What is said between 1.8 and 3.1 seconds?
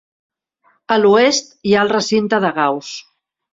el recinte de Gauss.